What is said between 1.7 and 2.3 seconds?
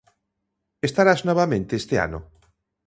este ano?